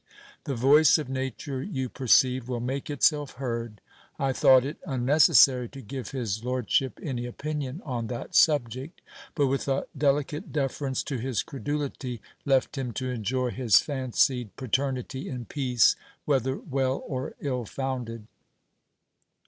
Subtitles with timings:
[0.45, 3.81] The voice of nature, you perceive, will make itself heard.
[4.17, 8.99] I thought it unnecessary to give his lordship any opinion on that subject;
[9.35, 14.55] but with a deli cate deference to his credulity, left him to enjoy his fancied
[14.55, 15.95] paternity in peace,
[16.25, 18.25] whether well or ill founded.